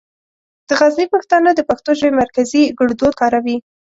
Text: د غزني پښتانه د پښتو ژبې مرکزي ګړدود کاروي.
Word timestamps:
د 0.67 0.69
غزني 0.79 1.05
پښتانه 1.13 1.49
د 1.53 1.59
پښتو 1.69 1.89
ژبې 1.99 2.17
مرکزي 2.21 2.63
ګړدود 2.79 3.13
کاروي. 3.21 3.57